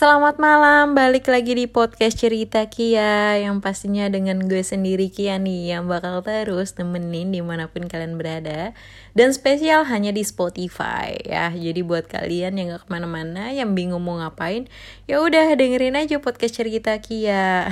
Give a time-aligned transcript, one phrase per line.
[0.00, 5.76] Selamat malam, balik lagi di podcast cerita Kia Yang pastinya dengan gue sendiri Kia nih
[5.76, 8.72] Yang bakal terus nemenin di mana pun kalian berada.
[9.12, 11.52] Dan spesial hanya di Spotify ya.
[11.52, 14.72] Jadi buat kalian yang gak ke mana-mana Yang bingung mau ngapain
[15.04, 17.68] ya udah dengerin aja podcast cerita Kia.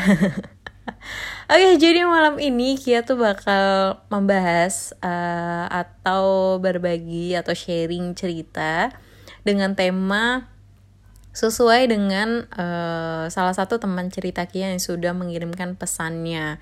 [1.56, 8.92] Oke, jadi malam ini Kia tuh bakal membahas uh, Atau berbagi atau sharing cerita
[9.48, 10.57] Dengan tema
[11.38, 16.58] sesuai dengan uh, salah satu teman cerita Kia yang sudah mengirimkan pesannya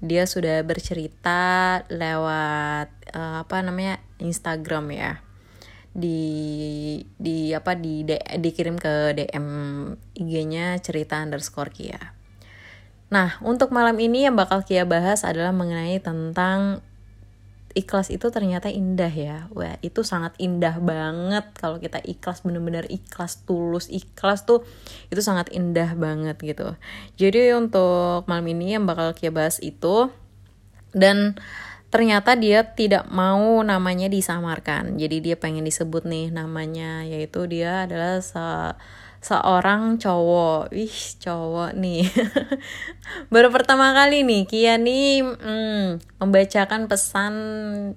[0.00, 5.12] dia sudah bercerita lewat uh, apa namanya Instagram ya
[5.92, 9.48] di di apa di, di dikirim ke DM
[10.16, 12.16] IG-nya cerita underscore Kia.
[13.12, 16.80] Nah untuk malam ini yang bakal Kia bahas adalah mengenai tentang
[17.76, 19.52] ikhlas itu ternyata indah ya.
[19.52, 21.44] Wah itu sangat indah banget.
[21.60, 24.64] Kalau kita ikhlas bener-bener ikhlas tulus ikhlas tuh
[25.12, 26.72] itu sangat indah banget gitu.
[27.20, 30.08] Jadi untuk malam ini yang bakal kita bahas itu
[30.96, 31.36] dan
[31.92, 34.96] ternyata dia tidak mau namanya disamarkan.
[34.96, 38.24] Jadi dia pengen disebut nih namanya yaitu dia adalah
[39.26, 40.70] seorang cowok.
[40.70, 42.06] Ih cowok nih.
[43.34, 47.34] Baru pertama kali nih Kia nih hmm, membacakan pesan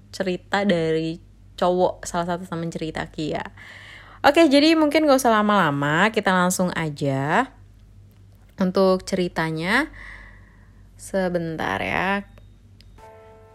[0.09, 1.21] cerita dari
[1.53, 3.45] cowok salah satu teman cerita Kia.
[4.25, 7.53] Oke jadi mungkin gak usah lama-lama kita langsung aja
[8.57, 9.93] untuk ceritanya.
[10.97, 12.25] Sebentar ya.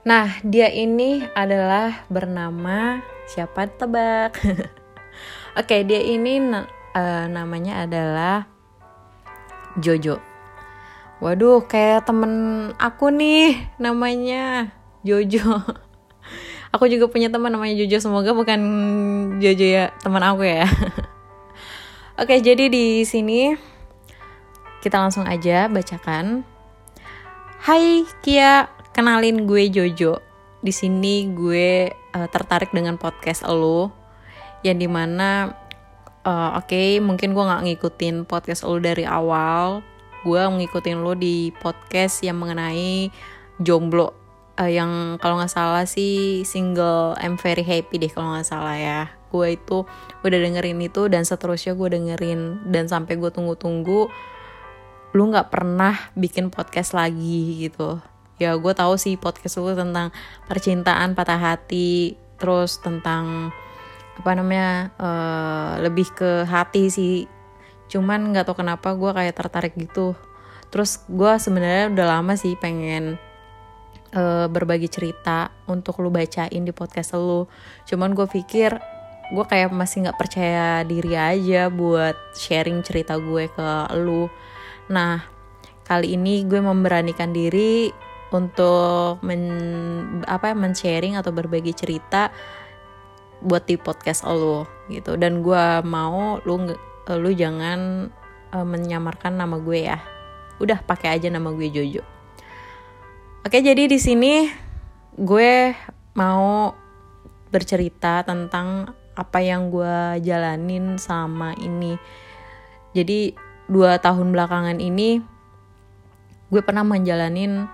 [0.07, 4.39] Nah dia ini adalah bernama siapa tebak?
[5.61, 6.39] Oke dia ini
[6.95, 8.47] uh, namanya adalah
[9.77, 10.23] Jojo.
[11.19, 12.33] Waduh, kayak temen
[12.79, 14.71] aku nih namanya
[15.03, 15.63] Jojo.
[16.75, 17.99] aku juga punya teman namanya Jojo.
[17.99, 18.61] Semoga bukan
[19.43, 20.67] Jojo ya teman aku ya.
[22.21, 23.59] Oke, jadi di sini
[24.79, 26.47] kita langsung aja bacakan.
[27.65, 30.23] Hai Kia, kenalin gue Jojo.
[30.65, 33.91] Di sini gue uh, tertarik dengan podcast lo
[34.65, 35.53] yang di mana
[36.25, 39.85] uh, oke okay, mungkin gue nggak ngikutin podcast lo dari awal.
[40.25, 43.13] Gue ngikutin lo di podcast yang mengenai
[43.61, 44.17] jomblo.
[44.55, 49.01] Uh, yang kalau nggak salah sih single I'm very happy deh kalau nggak salah ya.
[49.29, 49.85] Gue itu
[50.25, 52.73] udah dengerin itu dan seterusnya gue dengerin.
[52.73, 54.09] Dan sampai gue tunggu-tunggu
[55.15, 58.01] lu nggak pernah bikin podcast lagi gitu.
[58.41, 60.11] Ya gue tahu sih podcast lu tentang
[60.51, 63.55] percintaan patah hati terus tentang
[64.15, 67.17] apa namanya uh, lebih ke hati sih.
[67.91, 70.15] Cuman nggak tau kenapa gue kayak tertarik gitu.
[70.71, 73.19] Terus gue sebenarnya udah lama sih pengen
[74.15, 77.47] uh, berbagi cerita untuk lu bacain di podcast lu.
[77.87, 78.75] Cuman gue pikir
[79.33, 84.31] gue kayak masih nggak percaya diri aja buat sharing cerita gue ke lu.
[84.91, 85.25] Nah
[85.85, 87.93] kali ini gue memberanikan diri
[88.35, 89.45] untuk men
[90.27, 92.35] apa men-sharing atau berbagi cerita
[93.45, 95.21] buat di podcast lo gitu.
[95.21, 96.73] Dan gue mau lu
[97.13, 98.09] lu jangan
[98.57, 100.01] uh, menyamarkan nama gue ya.
[100.59, 102.03] Udah pakai aja nama gue Jojo.
[103.45, 104.49] Oke jadi di sini
[105.21, 105.77] gue
[106.17, 106.73] mau
[107.53, 112.01] bercerita tentang apa yang gue jalanin sama ini.
[112.97, 113.37] Jadi
[113.69, 115.21] dua tahun belakangan ini
[116.49, 117.69] gue pernah menjalanin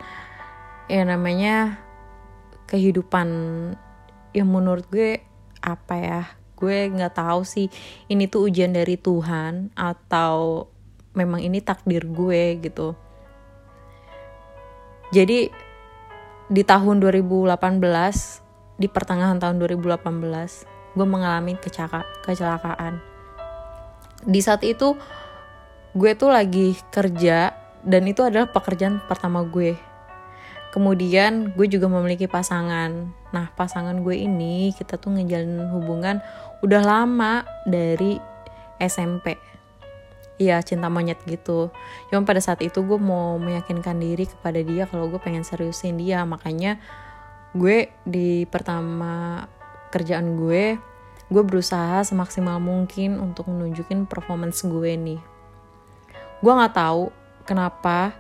[0.91, 1.79] ya namanya
[2.67, 3.29] kehidupan.
[4.31, 5.30] Yang menurut gue
[5.71, 6.23] apa ya
[6.61, 7.73] gue nggak tahu sih
[8.13, 10.69] ini tuh ujian dari Tuhan atau
[11.17, 12.95] memang ini takdir gue gitu.
[15.11, 15.51] Jadi
[16.51, 17.49] di tahun 2018
[18.79, 23.01] di pertengahan tahun 2018 gue mengalami kecelakaan.
[24.21, 24.95] Di saat itu
[25.97, 29.90] gue tuh lagi kerja dan itu adalah pekerjaan pertama gue
[30.71, 33.11] kemudian gue juga memiliki pasangan.
[33.31, 36.19] Nah pasangan gue ini kita tuh ngejalin hubungan
[36.65, 38.19] udah lama dari
[38.81, 39.37] SMP
[40.41, 41.69] Iya cinta monyet gitu.
[42.09, 46.25] Cuma pada saat itu gue mau meyakinkan diri kepada dia kalau gue pengen seriusin dia.
[46.25, 46.81] Makanya
[47.53, 49.45] gue di pertama
[49.93, 50.81] kerjaan gue
[51.31, 55.23] Gue berusaha semaksimal mungkin untuk menunjukin performance gue nih.
[56.43, 57.15] Gue gak tahu
[57.47, 58.11] kenapa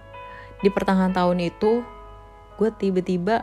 [0.63, 1.83] di pertengahan tahun itu
[2.61, 3.41] gue tiba-tiba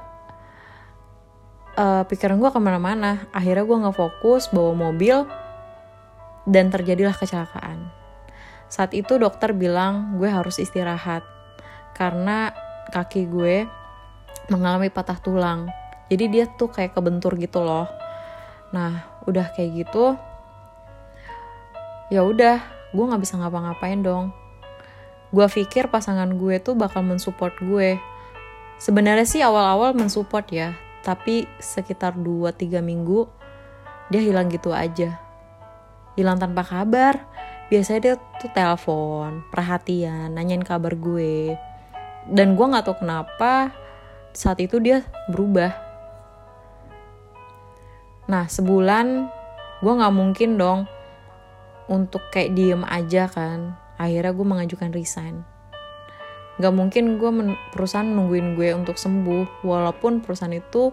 [1.73, 3.25] uh, pikiran gue ke mana-mana.
[3.33, 5.25] Akhirnya gue nggak fokus bawa mobil
[6.45, 7.89] dan terjadilah kecelakaan.
[8.69, 11.25] Saat itu dokter bilang gue harus istirahat
[11.97, 12.53] karena
[12.93, 13.65] kaki gue
[14.53, 15.65] mengalami patah tulang.
[16.07, 17.89] Jadi dia tuh kayak kebentur gitu loh.
[18.69, 20.13] Nah udah kayak gitu
[22.07, 22.63] ya udah
[22.95, 24.31] gue nggak bisa ngapa-ngapain dong.
[25.27, 27.99] Gue pikir pasangan gue tuh bakal mensupport gue
[28.77, 30.69] sebenarnya sih awal-awal mensupport ya
[31.07, 33.37] tapi sekitar 2-3 minggu
[34.07, 35.19] dia hilang gitu aja.
[36.15, 37.27] Hilang tanpa kabar.
[37.67, 41.55] Biasanya dia tuh telepon perhatian nanyain kabar gue.
[42.27, 43.71] Dan gue nggak tahu kenapa
[44.31, 45.75] saat itu dia berubah.
[48.27, 49.27] Nah sebulan
[49.83, 50.79] gue nggak mungkin dong
[51.91, 53.75] untuk kayak diem aja kan.
[53.99, 55.56] Akhirnya gue mengajukan resign
[56.57, 57.31] Gak mungkin gue
[57.69, 60.89] perusahaan nungguin gue untuk sembuh walaupun perusahaan itu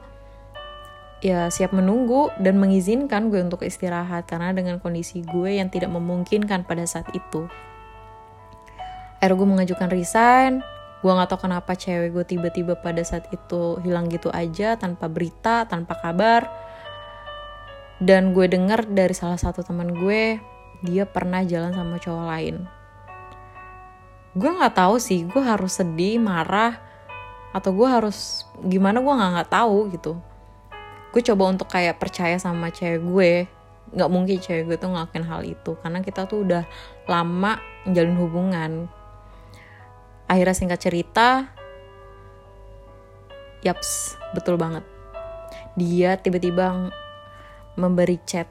[1.25, 6.69] ya siap menunggu dan mengizinkan gue untuk istirahat karena dengan kondisi gue yang tidak memungkinkan
[6.69, 7.49] pada saat itu.
[9.25, 10.61] Akhirnya gue mengajukan resign,
[11.00, 15.64] gue gak tau kenapa cewek gue tiba-tiba pada saat itu hilang gitu aja tanpa berita,
[15.64, 16.44] tanpa kabar.
[18.05, 20.37] Dan gue denger dari salah satu teman gue,
[20.84, 22.83] dia pernah jalan sama cowok lain.
[24.34, 26.82] Gue gak tahu sih, gue harus sedih, marah,
[27.54, 30.19] atau gue harus gimana gue gak nggak tahu gitu.
[31.14, 33.32] Gue coba untuk kayak percaya sama cewek gue.
[33.94, 36.66] Nggak mungkin cewek gue tuh ngelakuin hal itu karena kita tuh udah
[37.06, 38.72] lama menjalin hubungan.
[40.26, 41.46] Akhirnya singkat cerita
[43.62, 44.82] yaps betul banget.
[45.78, 46.90] Dia tiba-tiba
[47.78, 48.50] memberi chat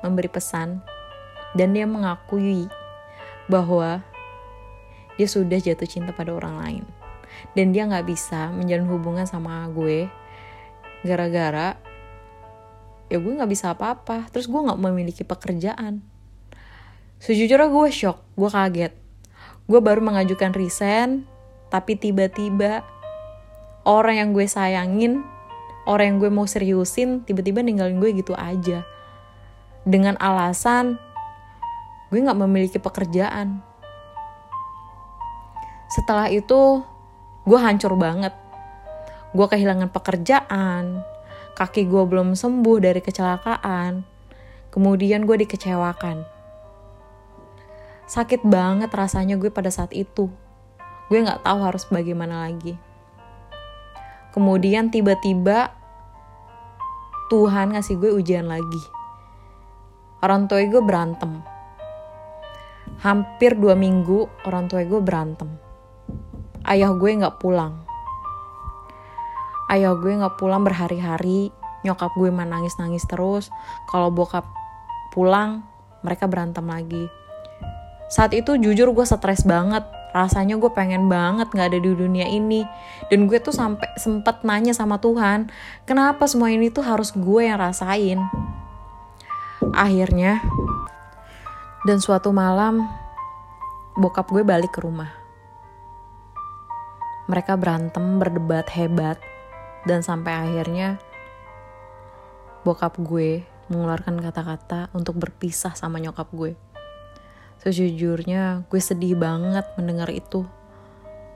[0.00, 0.80] memberi pesan
[1.52, 2.72] dan dia mengakui
[3.52, 4.00] bahwa
[5.22, 6.84] dia sudah jatuh cinta pada orang lain.
[7.54, 10.10] Dan dia nggak bisa menjalin hubungan sama gue
[11.06, 11.78] gara-gara
[13.06, 14.26] ya gue nggak bisa apa-apa.
[14.34, 16.02] Terus gue nggak memiliki pekerjaan.
[17.22, 18.92] Sejujurnya gue shock gue kaget.
[19.70, 21.22] Gue baru mengajukan resign
[21.70, 22.82] tapi tiba-tiba
[23.86, 25.22] orang yang gue sayangin
[25.86, 28.82] orang yang gue mau seriusin tiba-tiba ninggalin gue gitu aja.
[29.86, 30.98] Dengan alasan
[32.10, 33.62] gue nggak memiliki pekerjaan
[35.92, 36.80] setelah itu
[37.44, 38.32] gue hancur banget
[39.32, 41.00] gue kehilangan pekerjaan,
[41.56, 44.04] kaki gue belum sembuh dari kecelakaan,
[44.68, 46.20] kemudian gue dikecewakan.
[48.04, 50.28] Sakit banget rasanya gue pada saat itu.
[51.08, 52.76] Gue gak tahu harus bagaimana lagi.
[54.36, 55.72] Kemudian tiba-tiba
[57.32, 58.82] Tuhan ngasih gue ujian lagi.
[60.20, 61.40] Orang tua gue berantem.
[63.00, 65.71] Hampir dua minggu orang tua gue berantem.
[66.62, 67.82] Ayah gue gak pulang.
[69.72, 71.48] Ayah gue nggak pulang berhari-hari.
[71.80, 73.48] Nyokap gue mah nangis-nangis terus.
[73.88, 74.44] Kalau bokap
[75.16, 75.64] pulang
[76.04, 77.08] mereka berantem lagi.
[78.12, 79.80] Saat itu jujur gue stres banget.
[80.12, 82.68] Rasanya gue pengen banget nggak ada di dunia ini.
[83.08, 85.48] Dan gue tuh sampai sempet nanya sama Tuhan
[85.88, 88.20] kenapa semua ini tuh harus gue yang rasain?
[89.72, 90.44] Akhirnya
[91.88, 92.84] dan suatu malam
[93.96, 95.21] bokap gue balik ke rumah
[97.30, 99.18] mereka berantem berdebat hebat
[99.86, 100.98] dan sampai akhirnya
[102.62, 106.54] bokap gue mengeluarkan kata-kata untuk berpisah sama nyokap gue.
[107.62, 110.46] Sejujurnya gue sedih banget mendengar itu.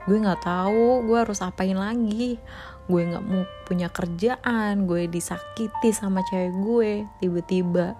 [0.07, 2.39] Gue nggak tahu gue harus apain lagi.
[2.87, 6.91] Gue nggak mau punya kerjaan, gue disakiti sama cewek gue.
[7.19, 7.95] Tiba-tiba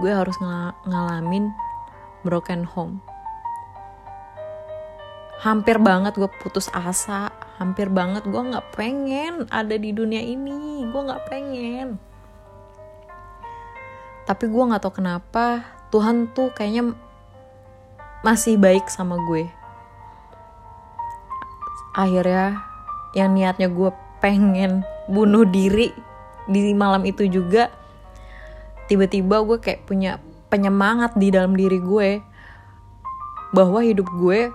[0.00, 1.52] gue harus ng ngalamin
[2.24, 3.04] broken home.
[5.42, 10.86] Hampir banget gue putus asa, hampir banget gue nggak pengen ada di dunia ini.
[10.88, 11.98] Gue nggak pengen.
[14.24, 16.96] Tapi gue nggak tahu kenapa Tuhan tuh kayaknya
[18.24, 19.44] masih baik sama gue.
[21.94, 22.64] Akhirnya
[23.12, 25.92] yang niatnya gue pengen bunuh diri
[26.48, 27.68] di malam itu juga
[28.88, 32.20] tiba-tiba gue kayak punya penyemangat di dalam diri gue
[33.52, 34.50] bahwa hidup gue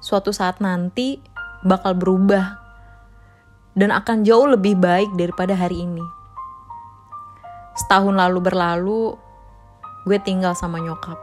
[0.00, 1.20] suatu saat nanti
[1.60, 2.56] bakal berubah
[3.76, 6.02] dan akan jauh lebih baik daripada hari ini.
[7.76, 9.14] Setahun lalu berlalu,
[10.04, 11.16] gue tinggal sama nyokap.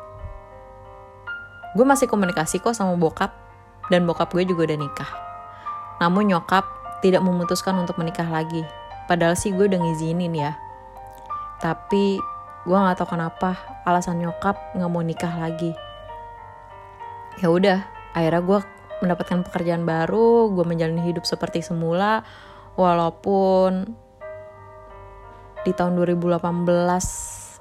[1.76, 3.36] Gue masih komunikasi kok sama bokap,
[3.92, 5.12] dan bokap gue juga udah nikah.
[6.00, 6.66] Namun nyokap
[7.04, 8.64] tidak memutuskan untuk menikah lagi.
[9.06, 10.58] Padahal sih gue udah ngizinin ya.
[11.62, 12.18] Tapi
[12.68, 15.74] gue gak tahu kenapa alasan nyokap gak mau nikah lagi.
[17.38, 17.86] Ya udah,
[18.18, 18.60] akhirnya gue
[19.06, 22.26] mendapatkan pekerjaan baru, gue menjalani hidup seperti semula,
[22.74, 23.94] walaupun
[25.62, 26.42] di tahun 2018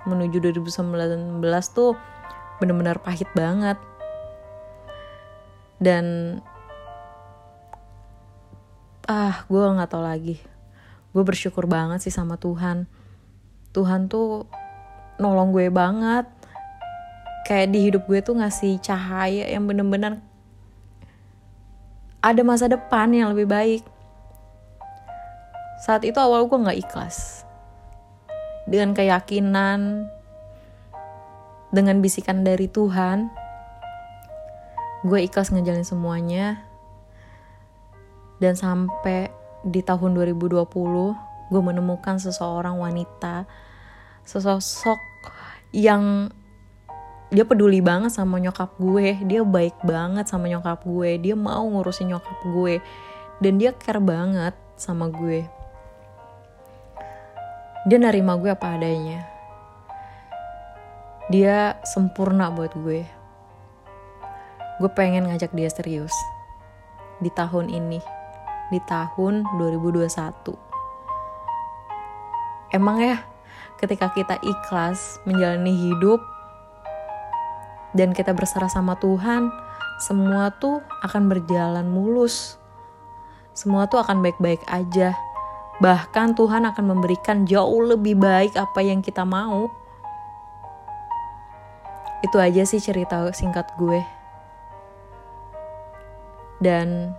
[0.09, 1.45] menuju 2019
[1.77, 1.93] tuh
[2.57, 3.77] bener-bener pahit banget.
[5.77, 6.39] Dan
[9.05, 10.41] ah gue nggak tau lagi.
[11.13, 12.89] Gue bersyukur banget sih sama Tuhan.
[13.77, 14.49] Tuhan tuh
[15.21, 16.33] nolong gue banget.
[17.47, 20.19] kayak di hidup gue tuh ngasih cahaya yang bener-bener
[22.27, 23.83] ada masa depan yang lebih baik.
[25.87, 27.47] Saat itu awal gue nggak ikhlas.
[28.67, 30.11] Dengan keyakinan
[31.71, 33.31] dengan bisikan dari Tuhan
[35.07, 36.67] gue ikhlas ngejalin semuanya.
[38.43, 39.31] Dan sampai
[39.63, 40.67] di tahun 2020
[41.47, 43.47] gue menemukan seseorang wanita
[44.27, 44.99] sesosok
[45.71, 46.35] yang
[47.33, 49.19] dia peduli banget sama nyokap gue.
[49.27, 51.19] Dia baik banget sama nyokap gue.
[51.19, 52.79] Dia mau ngurusin nyokap gue.
[53.43, 55.43] Dan dia care banget sama gue.
[57.87, 59.27] Dia nerima gue apa adanya.
[61.27, 63.03] Dia sempurna buat gue.
[64.79, 66.15] Gue pengen ngajak dia serius.
[67.19, 67.99] Di tahun ini.
[68.71, 70.67] Di tahun 2021
[72.75, 73.23] emang ya
[73.79, 76.19] ketika kita ikhlas menjalani hidup
[77.97, 79.49] dan kita berserah sama Tuhan,
[79.97, 82.61] semua tuh akan berjalan mulus.
[83.57, 85.17] Semua tuh akan baik-baik aja.
[85.81, 89.73] Bahkan Tuhan akan memberikan jauh lebih baik apa yang kita mau.
[92.21, 94.05] Itu aja sih cerita singkat gue.
[96.61, 97.13] Dan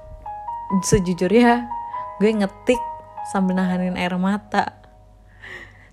[0.85, 1.69] sejujurnya
[2.21, 2.81] gue ngetik
[3.29, 4.73] sambil nahanin air mata.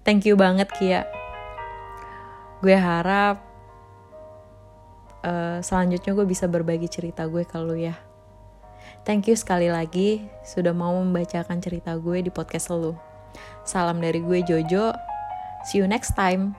[0.04, 1.08] Thank you banget Kia.
[2.64, 3.43] Gue harap
[5.24, 7.96] uh, selanjutnya gue bisa berbagi cerita gue ke lu ya.
[9.04, 12.92] Thank you sekali lagi sudah mau membacakan cerita gue di podcast lu.
[13.64, 14.92] Salam dari gue Jojo.
[15.64, 16.52] See you next time.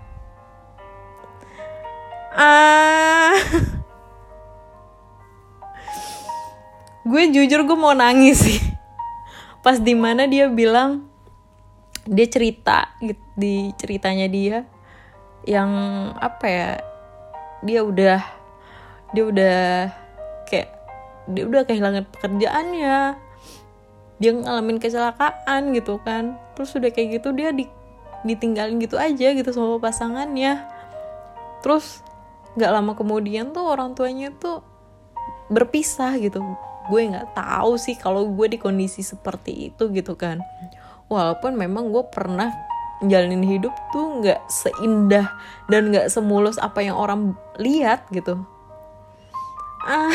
[2.34, 3.38] Ah.
[7.10, 8.60] gue jujur gue mau nangis sih.
[9.62, 11.06] Pas di mana dia bilang
[12.06, 14.64] dia cerita gitu di ceritanya dia
[15.44, 15.70] yang
[16.18, 16.70] apa ya
[17.66, 18.45] dia udah
[19.12, 19.60] dia udah
[20.50, 20.70] kayak
[21.30, 23.18] dia udah kehilangan pekerjaannya.
[24.16, 26.40] Dia ngalamin kecelakaan gitu kan.
[26.56, 27.68] Terus udah kayak gitu dia di,
[28.24, 30.64] ditinggalin gitu aja gitu sama pasangannya.
[31.62, 32.06] Terus
[32.56, 34.64] nggak lama kemudian tuh orang tuanya tuh
[35.52, 36.40] berpisah gitu.
[36.88, 40.40] Gue nggak tahu sih kalau gue di kondisi seperti itu gitu kan.
[41.10, 42.54] Walaupun memang gue pernah
[43.04, 45.28] jalanin hidup tuh nggak seindah
[45.68, 48.40] dan nggak semulus apa yang orang lihat gitu
[49.86, 50.12] ah,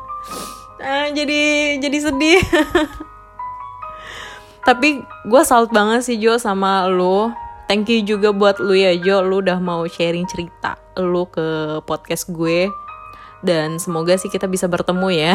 [0.88, 2.40] ah jadi jadi sedih.
[4.68, 7.34] Tapi gue salut banget sih Jo sama lo
[7.66, 9.24] thank you juga buat lu ya Jo.
[9.24, 12.68] Lu udah mau sharing cerita lu ke podcast gue.
[13.42, 15.34] Dan semoga sih kita bisa bertemu ya.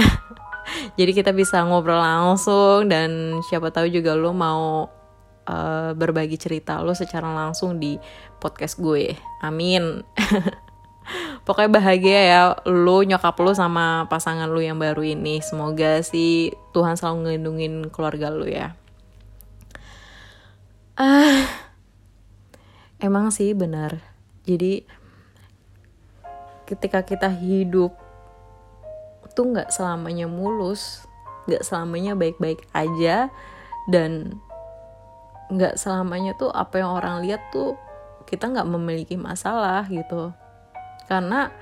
[1.00, 4.88] Jadi kita bisa ngobrol langsung dan siapa tahu juga lu mau
[5.48, 8.00] uh, berbagi cerita lu secara langsung di
[8.39, 9.15] podcast gue.
[9.43, 10.03] Amin
[11.48, 15.39] pokoknya bahagia ya lu nyokap lu sama pasangan lu yang baru ini.
[15.39, 18.75] Semoga sih Tuhan selalu ngelindungin keluarga lu ya.
[21.00, 21.48] Ah
[23.00, 24.04] emang sih benar.
[24.44, 24.84] Jadi
[26.68, 27.96] ketika kita hidup
[29.32, 31.08] tuh nggak selamanya mulus
[31.48, 33.32] nggak selamanya baik-baik aja
[33.88, 34.36] dan
[35.48, 37.80] nggak selamanya tuh apa yang orang lihat tuh
[38.27, 40.36] kita nggak memiliki masalah gitu
[41.06, 41.54] karena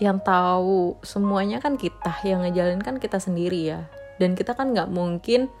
[0.00, 3.80] yang tahu semuanya kan kita yang ngejalin kan kita sendiri ya.
[4.16, 5.52] Dan kita kan nggak mungkin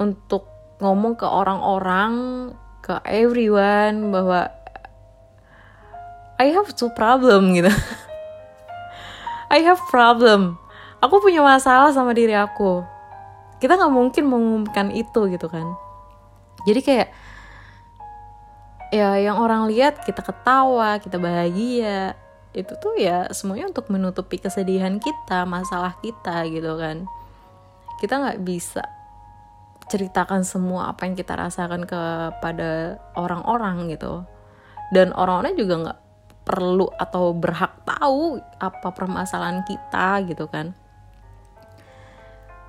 [0.00, 0.50] untuk
[0.82, 2.12] ngomong ke orang-orang
[2.82, 4.50] ke everyone bahwa
[6.36, 7.70] I have two problem gitu.
[9.54, 10.58] I have problem.
[11.00, 12.82] Aku punya masalah sama diri aku.
[13.62, 15.64] Kita nggak mungkin mengumumkan itu gitu kan.
[16.66, 17.08] Jadi kayak
[18.94, 22.14] ya yang orang lihat kita ketawa kita bahagia.
[22.56, 27.04] Itu tuh ya semuanya untuk menutupi kesedihan kita masalah kita gitu kan.
[28.00, 28.84] Kita nggak bisa
[29.86, 34.24] ceritakan semua apa yang kita rasakan kepada orang-orang gitu.
[34.90, 36.00] Dan orang-orang juga nggak
[36.46, 40.72] perlu atau berhak tahu apa permasalahan kita gitu kan.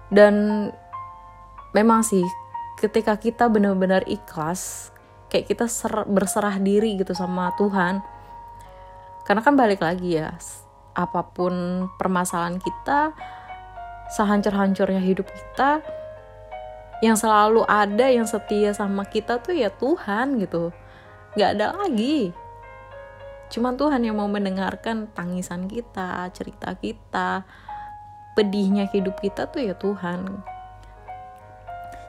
[0.09, 0.67] Dan
[1.71, 2.23] memang sih
[2.81, 4.89] ketika kita benar-benar ikhlas
[5.27, 8.03] kayak kita ser berserah diri gitu sama Tuhan.
[9.27, 10.35] Karena kan balik lagi ya
[10.97, 13.13] apa pun permasalahan kita
[14.15, 15.83] sehancur-hancurnya hidup kita
[17.03, 20.73] yang selalu ada yang setia sama kita tuh ya Tuhan gitu.
[21.37, 22.33] Nggak ada lagi.
[23.47, 27.47] Cuman Tuhan yang mau mendengarkan tangisan kita cerita kita
[28.35, 30.43] pedihnya hidup kita tuh ya Tuhan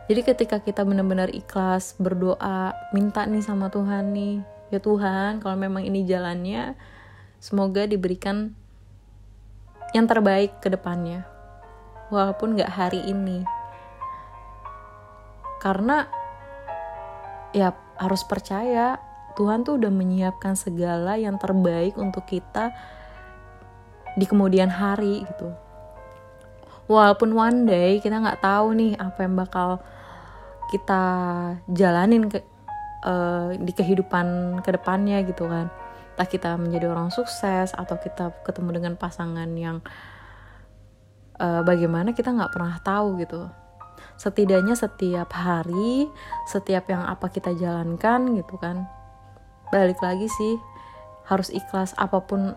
[0.08, 4.40] jadi ketika kita benar-benar ikhlas berdoa, minta nih sama Tuhan nih,
[4.72, 6.72] ya Tuhan, kalau memang ini jalannya,
[7.36, 8.56] semoga diberikan
[9.92, 11.28] yang terbaik ke depannya.
[12.08, 13.44] Walaupun gak hari ini.
[15.60, 16.08] Karena
[17.52, 18.96] ya harus percaya
[19.36, 22.72] Tuhan tuh udah menyiapkan segala yang terbaik untuk kita
[24.16, 25.52] di kemudian hari gitu.
[26.88, 29.84] Walaupun one day kita nggak tahu nih apa yang bakal
[30.68, 31.02] kita
[31.72, 32.44] jalanin ke
[33.04, 35.72] uh, di kehidupan ke depannya gitu kan.
[36.14, 39.80] Entah kita menjadi orang sukses atau kita ketemu dengan pasangan yang
[41.40, 43.48] uh, bagaimana kita nggak pernah tahu gitu.
[44.18, 46.10] Setidaknya setiap hari
[46.50, 48.86] setiap yang apa kita jalankan gitu kan
[49.68, 50.56] balik lagi sih
[51.28, 52.56] harus ikhlas apa pun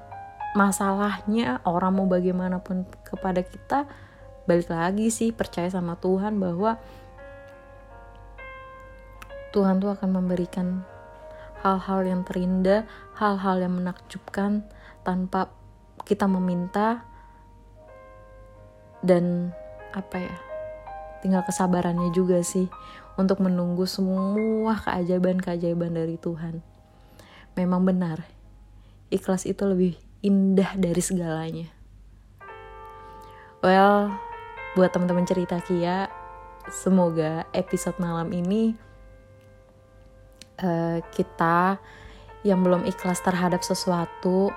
[0.55, 3.87] masalahnya orang mau bagaimanapun kepada kita
[4.47, 6.79] balik lagi sih percaya sama Tuhan bahwa
[9.51, 10.87] Tuhan tuh akan memberikan
[11.61, 12.87] hal-hal yang terindah,
[13.19, 14.65] hal-hal yang menakjubkan
[15.03, 15.51] tanpa
[16.07, 17.05] kita meminta
[19.05, 19.53] dan
[19.91, 20.35] apa ya
[21.21, 22.65] tinggal kesabarannya juga sih
[23.19, 26.65] untuk menunggu semua keajaiban-keajaiban dari Tuhan.
[27.53, 28.25] Memang benar,
[29.13, 29.93] ikhlas itu lebih
[30.25, 31.67] indah dari segalanya.
[33.61, 34.17] Well,
[34.73, 36.09] buat teman-teman cerita Kia,
[36.71, 38.73] semoga episode malam ini
[40.63, 41.81] uh, kita
[42.41, 44.49] yang belum ikhlas terhadap sesuatu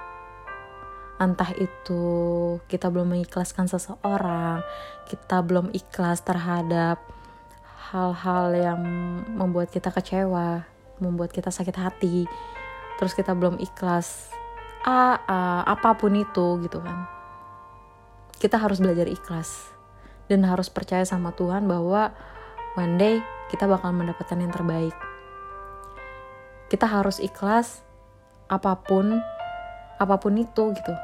[1.14, 2.04] entah itu
[2.66, 4.66] kita belum mengikhlaskan seseorang,
[5.06, 6.98] kita belum ikhlas terhadap
[7.94, 8.80] hal-hal yang
[9.38, 10.66] membuat kita kecewa,
[10.98, 12.26] membuat kita sakit hati,
[12.98, 14.34] terus kita belum ikhlas,
[14.82, 17.06] ah, ah, apa pun itu gitu kan.
[18.34, 19.70] Kita harus belajar ikhlas
[20.26, 22.10] dan harus percaya sama Tuhan bahwa
[22.74, 23.16] one day
[23.54, 24.96] kita bakal mendapatkan yang terbaik
[26.74, 27.86] kita harus ikhlas
[28.50, 29.22] apa pun
[30.02, 30.94] apa pun itu gitu.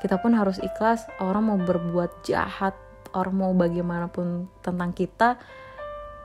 [0.00, 2.72] Kita pun harus ikhlas orang mau berbuat jahat
[3.12, 5.36] orang mau bagaimanapun tentang kita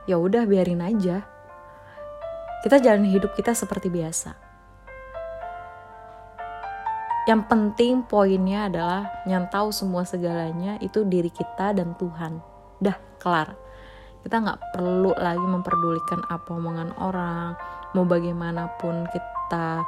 [0.08, 1.28] ya udah biarin aja.
[2.64, 4.32] Kita jalan hidup kita seperti biasa.
[7.28, 12.40] Yang penting poinnya adalah yang tahu semua segalanya itu diri kita dan Tuhan.
[12.80, 13.60] Dah kelar.
[14.24, 19.82] Kita nggak perlu lagi memperdulikan apa omongan orang mau bagaimanapun kita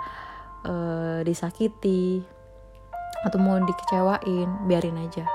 [0.66, 2.22] uh, disakiti
[3.22, 5.26] atau mau dikecewain biarin aja.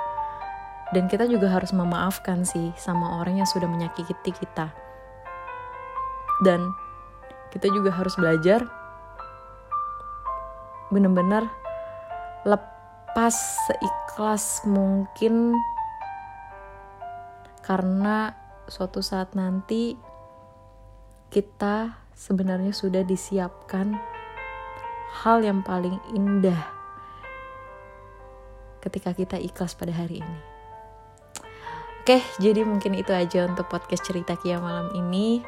[0.91, 4.71] Dan kita juga harus memaafkan sih sama orang yang sudah menyakiti kita.
[6.43, 6.71] Dan
[7.51, 8.63] kita juga harus belajar
[10.87, 11.43] bener-bener
[12.47, 13.35] lepas
[13.67, 15.55] seikhlas mungkin.
[17.63, 18.31] Karena
[18.71, 19.99] suatu saat nanti
[21.27, 23.93] kita sebenarnya sudah disiapkan
[25.21, 26.57] hal yang paling indah
[28.81, 30.39] ketika kita ikhlas pada hari ini.
[32.01, 35.43] Oke, jadi mungkin itu aja untuk podcast cerita Kia malam ini.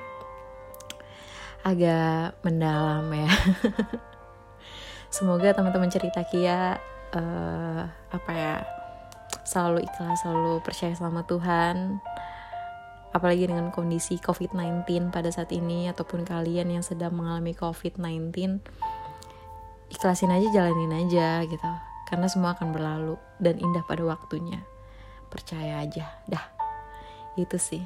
[1.65, 3.31] Agak mendalam ya.
[5.15, 6.77] Semoga teman-teman cerita Kia
[7.15, 7.81] uh,
[8.13, 8.55] apa ya
[9.47, 11.97] selalu ikhlas, selalu percaya sama Tuhan
[13.09, 18.61] apalagi dengan kondisi COVID-19 pada saat ini ataupun kalian yang sedang mengalami COVID-19
[19.89, 21.71] ikhlasin aja jalanin aja gitu.
[22.09, 24.61] Karena semua akan berlalu dan indah pada waktunya.
[25.29, 26.45] Percaya aja dah.
[27.37, 27.85] Itu sih.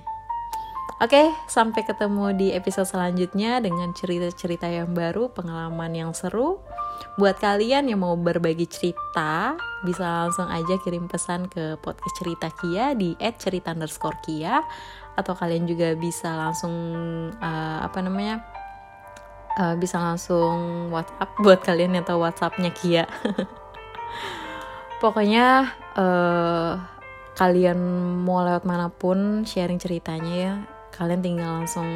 [1.03, 6.63] Oke, sampai ketemu di episode selanjutnya dengan cerita-cerita yang baru, pengalaman yang seru.
[7.13, 9.53] Buat kalian yang mau berbagi cerita,
[9.86, 14.65] bisa langsung aja kirim pesan ke podcast cerita Kia di @cerita_kia
[15.13, 16.73] atau kalian juga bisa langsung
[17.38, 18.41] uh, apa namanya
[19.62, 23.06] uh, bisa langsung WhatsApp buat kalian yang tahu WhatsAppnya Kia.
[25.03, 26.82] Pokoknya uh,
[27.38, 27.77] kalian
[28.25, 30.53] mau lewat mana pun sharing ceritanya ya
[30.93, 31.89] kalian tinggal langsung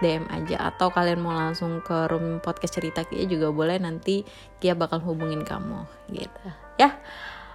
[0.00, 0.72] DM aja.
[0.72, 4.22] Atau kalian mau langsung ke room podcast cerita Kia juga boleh nanti
[4.60, 6.46] Kia bakal hubungin kamu gitu.
[6.80, 6.96] Ya.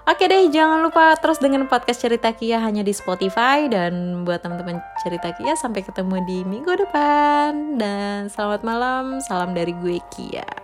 [0.01, 3.69] Oke deh, jangan lupa terus dengan podcast Cerita Kia hanya di Spotify.
[3.69, 7.77] Dan buat teman-teman Cerita Kia sampai ketemu di minggu depan.
[7.77, 10.60] Dan selamat malam, salam dari gue Kia.